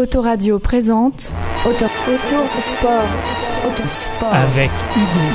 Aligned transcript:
Autoradio 0.00 0.58
présente 0.58 1.30
Auto, 1.66 1.84
auto 1.84 2.60
sport, 2.60 3.04
autosport. 3.68 4.32
avec 4.32 4.70
Hugo. 4.96 5.26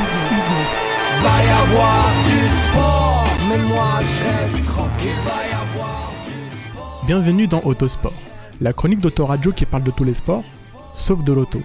Va 1.22 1.44
y 1.44 1.50
avoir 1.50 2.12
du 2.24 2.47
sport, 2.47 3.25
mais 3.47 3.57
moi 3.67 3.99
je 4.01 4.41
reste 4.41 4.65
tranquille. 4.65 5.12
Va 5.23 5.46
y 5.46 5.54
avoir 5.54 6.12
du 6.25 6.31
sport. 6.71 7.04
Bienvenue 7.05 7.46
dans 7.46 7.62
Autosport, 7.62 8.12
la 8.59 8.73
chronique 8.73 9.01
d'Autoradio 9.01 9.51
qui 9.51 9.67
parle 9.67 9.83
de 9.83 9.91
tous 9.91 10.04
les 10.04 10.15
sports, 10.15 10.43
sauf 10.95 11.23
de 11.23 11.32
l'auto. 11.34 11.61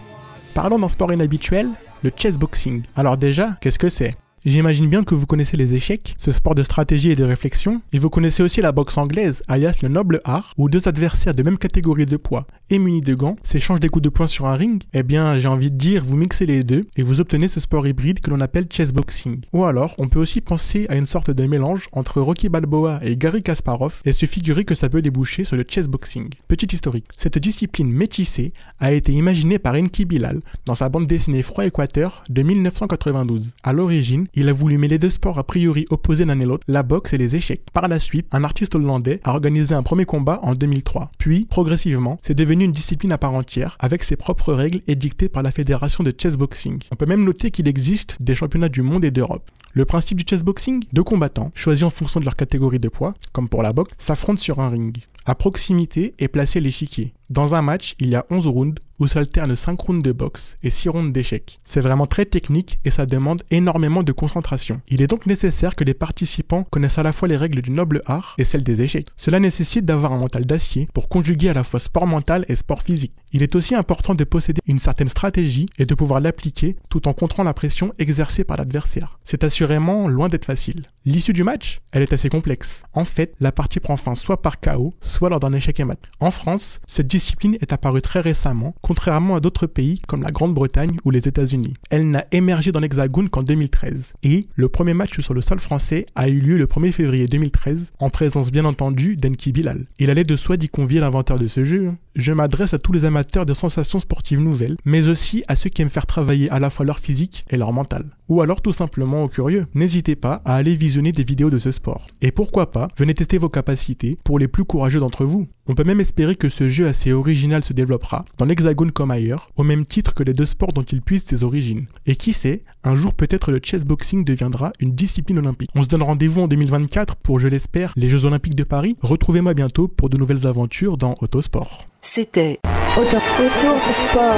Parlons 0.52 0.78
d'un 0.78 0.90
sport 0.90 1.10
inhabituel, 1.10 1.70
le 2.02 2.10
chessboxing. 2.14 2.82
Alors 2.96 3.16
déjà, 3.16 3.56
qu'est-ce 3.62 3.78
que 3.78 3.88
c'est? 3.88 4.12
J'imagine 4.44 4.88
bien 4.88 5.04
que 5.04 5.14
vous 5.14 5.26
connaissez 5.26 5.58
les 5.58 5.74
échecs, 5.74 6.14
ce 6.16 6.32
sport 6.32 6.54
de 6.54 6.62
stratégie 6.62 7.10
et 7.10 7.16
de 7.16 7.24
réflexion, 7.24 7.82
et 7.92 7.98
vous 7.98 8.08
connaissez 8.08 8.42
aussi 8.42 8.62
la 8.62 8.72
boxe 8.72 8.96
anglaise, 8.96 9.42
alias 9.48 9.76
le 9.82 9.90
noble 9.90 10.20
art, 10.24 10.54
où 10.56 10.70
deux 10.70 10.88
adversaires 10.88 11.34
de 11.34 11.42
même 11.42 11.58
catégorie 11.58 12.06
de 12.06 12.16
poids 12.16 12.46
et 12.70 12.78
munis 12.78 13.00
de 13.00 13.14
gants 13.14 13.36
s'échangent 13.42 13.80
des 13.80 13.88
coups 13.88 14.02
de 14.02 14.08
poing 14.08 14.26
sur 14.26 14.46
un 14.46 14.54
ring. 14.54 14.82
Eh 14.94 15.02
bien, 15.02 15.38
j'ai 15.38 15.48
envie 15.48 15.70
de 15.70 15.76
dire, 15.76 16.04
vous 16.04 16.16
mixez 16.16 16.46
les 16.46 16.62
deux 16.62 16.86
et 16.96 17.02
vous 17.02 17.20
obtenez 17.20 17.48
ce 17.48 17.60
sport 17.60 17.86
hybride 17.86 18.20
que 18.20 18.30
l'on 18.30 18.40
appelle 18.40 18.66
chessboxing. 18.70 19.42
Ou 19.52 19.64
alors, 19.64 19.94
on 19.98 20.08
peut 20.08 20.20
aussi 20.20 20.40
penser 20.40 20.86
à 20.88 20.96
une 20.96 21.06
sorte 21.06 21.30
de 21.30 21.46
mélange 21.46 21.88
entre 21.92 22.20
Rocky 22.20 22.48
Balboa 22.48 23.00
et 23.02 23.16
Gary 23.16 23.42
Kasparov 23.42 24.00
et 24.04 24.12
se 24.12 24.26
figurer 24.26 24.64
que 24.64 24.74
ça 24.74 24.88
peut 24.88 25.02
déboucher 25.02 25.44
sur 25.44 25.56
le 25.56 25.64
chessboxing. 25.68 26.30
Petit 26.48 26.74
historique, 26.74 27.06
cette 27.16 27.38
discipline 27.38 27.90
métissée 27.92 28.52
a 28.78 28.92
été 28.92 29.12
imaginée 29.12 29.58
par 29.58 29.74
Enki 29.74 30.04
Bilal 30.04 30.40
dans 30.66 30.74
sa 30.74 30.88
bande 30.88 31.06
dessinée 31.06 31.42
Froid 31.42 31.66
Équateur 31.66 32.22
de 32.28 32.42
1992. 32.42 33.52
À 33.62 33.72
l'origine, 33.72 34.26
il 34.34 34.48
a 34.48 34.52
voulu 34.52 34.78
mêler 34.78 34.98
deux 34.98 35.10
sports 35.10 35.38
a 35.38 35.44
priori 35.44 35.86
opposés 35.90 36.24
l'un 36.24 36.38
et 36.38 36.46
l'autre, 36.46 36.64
la 36.68 36.82
boxe 36.82 37.12
et 37.12 37.18
les 37.18 37.36
échecs. 37.36 37.62
Par 37.72 37.88
la 37.88 37.98
suite, 37.98 38.26
un 38.32 38.44
artiste 38.44 38.74
hollandais 38.74 39.20
a 39.24 39.30
organisé 39.30 39.74
un 39.74 39.82
premier 39.82 40.04
combat 40.04 40.38
en 40.42 40.52
2003. 40.52 41.10
Puis, 41.18 41.46
progressivement, 41.50 42.16
c'est 42.22 42.34
devenu 42.34 42.59
une 42.64 42.72
discipline 42.72 43.12
à 43.12 43.18
part 43.18 43.34
entière, 43.34 43.76
avec 43.78 44.04
ses 44.04 44.16
propres 44.16 44.52
règles 44.52 44.80
édictées 44.86 45.28
par 45.28 45.42
la 45.42 45.50
fédération 45.50 46.04
de 46.04 46.12
chessboxing. 46.16 46.80
On 46.90 46.96
peut 46.96 47.06
même 47.06 47.24
noter 47.24 47.50
qu'il 47.50 47.68
existe 47.68 48.16
des 48.20 48.34
championnats 48.34 48.68
du 48.68 48.82
monde 48.82 49.04
et 49.04 49.10
d'Europe. 49.10 49.50
Le 49.72 49.84
principe 49.84 50.18
du 50.18 50.24
chessboxing 50.28 50.84
Deux 50.92 51.04
combattants, 51.04 51.52
choisis 51.54 51.84
en 51.84 51.90
fonction 51.90 52.20
de 52.20 52.24
leur 52.24 52.34
catégorie 52.34 52.78
de 52.78 52.88
poids, 52.88 53.14
comme 53.32 53.48
pour 53.48 53.62
la 53.62 53.72
boxe, 53.72 53.92
s'affrontent 53.98 54.40
sur 54.40 54.58
un 54.58 54.68
ring. 54.68 54.98
À 55.26 55.34
proximité 55.34 56.14
est 56.18 56.28
placé 56.28 56.60
l'échiquier. 56.60 57.14
Dans 57.30 57.54
un 57.54 57.62
match, 57.62 57.94
il 58.00 58.08
y 58.08 58.16
a 58.16 58.26
11 58.30 58.48
rounds 58.48 58.82
où 59.00 59.06
s'alternent 59.06 59.56
5 59.56 59.80
rounds 59.80 60.02
de 60.02 60.12
boxe 60.12 60.56
et 60.62 60.70
6 60.70 60.88
rounds 60.90 61.12
d'échecs. 61.12 61.60
C'est 61.64 61.80
vraiment 61.80 62.06
très 62.06 62.26
technique 62.26 62.78
et 62.84 62.90
ça 62.90 63.06
demande 63.06 63.42
énormément 63.50 64.02
de 64.02 64.12
concentration. 64.12 64.80
Il 64.88 65.00
est 65.00 65.06
donc 65.06 65.26
nécessaire 65.26 65.74
que 65.74 65.84
les 65.84 65.94
participants 65.94 66.64
connaissent 66.70 66.98
à 66.98 67.02
la 67.02 67.12
fois 67.12 67.28
les 67.28 67.36
règles 67.36 67.62
du 67.62 67.70
noble 67.70 68.02
art 68.04 68.34
et 68.36 68.44
celles 68.44 68.62
des 68.62 68.82
échecs. 68.82 69.08
Cela 69.16 69.40
nécessite 69.40 69.84
d'avoir 69.84 70.12
un 70.12 70.18
mental 70.18 70.44
d'acier 70.44 70.88
pour 70.92 71.08
conjuguer 71.08 71.48
à 71.48 71.54
la 71.54 71.64
fois 71.64 71.80
sport 71.80 72.06
mental 72.06 72.44
et 72.48 72.56
sport 72.56 72.82
physique. 72.82 73.14
Il 73.32 73.44
est 73.44 73.54
aussi 73.54 73.76
important 73.76 74.16
de 74.16 74.24
posséder 74.24 74.60
une 74.66 74.80
certaine 74.80 75.08
stratégie 75.08 75.66
et 75.78 75.86
de 75.86 75.94
pouvoir 75.94 76.20
l'appliquer 76.20 76.76
tout 76.88 77.06
en 77.06 77.12
contrôlant 77.12 77.44
la 77.44 77.54
pression 77.54 77.92
exercée 77.98 78.44
par 78.44 78.56
l'adversaire. 78.56 79.18
C'est 79.24 79.44
assurément 79.44 80.08
loin 80.08 80.28
d'être 80.28 80.44
facile. 80.44 80.86
L'issue 81.06 81.32
du 81.32 81.44
match, 81.44 81.80
elle 81.92 82.02
est 82.02 82.12
assez 82.12 82.28
complexe. 82.28 82.82
En 82.92 83.04
fait, 83.04 83.34
la 83.40 83.52
partie 83.52 83.80
prend 83.80 83.96
fin 83.96 84.14
soit 84.14 84.42
par 84.42 84.60
KO, 84.60 84.92
soit 85.00 85.30
lors 85.30 85.40
d'un 85.40 85.52
échec 85.52 85.78
et 85.80 85.84
mat. 85.84 86.00
En 86.18 86.30
France, 86.30 86.80
cette 86.86 87.06
discipline 87.20 87.58
est 87.60 87.74
apparue 87.74 88.00
très 88.00 88.20
récemment, 88.20 88.74
contrairement 88.80 89.36
à 89.36 89.40
d'autres 89.40 89.66
pays 89.66 90.00
comme 90.08 90.22
la 90.22 90.30
Grande-Bretagne 90.30 90.96
ou 91.04 91.10
les 91.10 91.28
États-Unis. 91.28 91.74
Elle 91.90 92.08
n'a 92.08 92.24
émergé 92.32 92.72
dans 92.72 92.80
l'Hexagone 92.80 93.28
qu'en 93.28 93.42
2013. 93.42 94.14
Et 94.22 94.48
le 94.56 94.68
premier 94.70 94.94
match 94.94 95.20
sur 95.20 95.34
le 95.34 95.42
sol 95.42 95.60
français 95.60 96.06
a 96.14 96.30
eu 96.30 96.38
lieu 96.38 96.56
le 96.56 96.64
1er 96.64 96.92
février 96.92 97.26
2013, 97.26 97.90
en 97.98 98.08
présence 98.08 98.50
bien 98.50 98.64
entendu 98.64 99.16
d'Enki 99.16 99.52
Bilal. 99.52 99.84
Il 99.98 100.08
allait 100.08 100.24
de 100.24 100.34
soi 100.34 100.56
d'y 100.56 100.70
convier 100.70 100.98
l'inventeur 101.00 101.38
de 101.38 101.46
ce 101.46 101.62
jeu. 101.62 101.92
Je 102.16 102.32
m'adresse 102.32 102.74
à 102.74 102.80
tous 102.80 102.90
les 102.90 103.04
amateurs 103.04 103.46
de 103.46 103.54
sensations 103.54 104.00
sportives 104.00 104.40
nouvelles, 104.40 104.76
mais 104.84 105.08
aussi 105.08 105.44
à 105.46 105.54
ceux 105.54 105.70
qui 105.70 105.80
aiment 105.80 105.90
faire 105.90 106.06
travailler 106.06 106.50
à 106.50 106.58
la 106.58 106.68
fois 106.68 106.84
leur 106.84 106.98
physique 106.98 107.44
et 107.50 107.56
leur 107.56 107.72
mental. 107.72 108.04
Ou 108.28 108.42
alors 108.42 108.62
tout 108.62 108.72
simplement 108.72 109.22
aux 109.22 109.28
curieux. 109.28 109.66
N'hésitez 109.74 110.16
pas 110.16 110.42
à 110.44 110.56
aller 110.56 110.74
visionner 110.74 111.12
des 111.12 111.22
vidéos 111.22 111.50
de 111.50 111.58
ce 111.58 111.70
sport. 111.70 112.08
Et 112.20 112.32
pourquoi 112.32 112.72
pas, 112.72 112.88
venez 112.96 113.14
tester 113.14 113.38
vos 113.38 113.48
capacités 113.48 114.18
pour 114.24 114.40
les 114.40 114.48
plus 114.48 114.64
courageux 114.64 114.98
d'entre 114.98 115.24
vous. 115.24 115.46
On 115.68 115.74
peut 115.74 115.84
même 115.84 116.00
espérer 116.00 116.34
que 116.34 116.48
ce 116.48 116.68
jeu 116.68 116.88
assez 116.88 117.12
original 117.12 117.62
se 117.62 117.72
développera, 117.72 118.24
dans 118.38 118.44
l'hexagone 118.44 118.90
comme 118.90 119.12
ailleurs, 119.12 119.48
au 119.56 119.62
même 119.62 119.86
titre 119.86 120.12
que 120.12 120.24
les 120.24 120.32
deux 120.32 120.46
sports 120.46 120.72
dont 120.72 120.82
il 120.82 121.02
puise 121.02 121.22
ses 121.22 121.44
origines. 121.44 121.86
Et 122.06 122.16
qui 122.16 122.32
sait, 122.32 122.64
un 122.82 122.96
jour 122.96 123.14
peut-être 123.14 123.52
le 123.52 123.60
chessboxing 123.62 124.24
deviendra 124.24 124.72
une 124.80 124.94
discipline 124.96 125.38
olympique. 125.38 125.70
On 125.76 125.84
se 125.84 125.88
donne 125.88 126.02
rendez-vous 126.02 126.42
en 126.42 126.48
2024 126.48 127.16
pour, 127.16 127.38
je 127.38 127.46
l'espère, 127.46 127.92
les 127.96 128.08
Jeux 128.08 128.24
Olympiques 128.24 128.56
de 128.56 128.64
Paris. 128.64 128.96
Retrouvez-moi 129.00 129.54
bientôt 129.54 129.86
pour 129.86 130.08
de 130.08 130.16
nouvelles 130.16 130.48
aventures 130.48 130.96
dans 130.96 131.14
Autosport. 131.20 131.86
C'était 132.02 132.58
Auto, 132.96 133.18
auto 133.18 133.92
sport, 133.92 134.34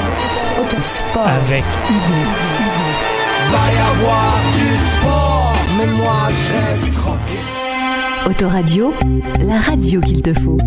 autosport. 0.60 1.26
Avec 1.26 1.64
Hugo. 1.88 2.20
Va 3.50 3.72
y 3.72 3.78
avoir 3.78 4.40
du 4.52 4.76
sport, 4.76 5.54
mais 5.78 5.86
moi 5.86 6.28
je 6.30 6.70
reste 6.70 6.92
tranquille. 6.92 7.38
Autoradio, 8.28 8.92
la 9.46 9.60
radio 9.60 10.00
qu'il 10.00 10.22
te 10.22 10.34
faut. 10.34 10.58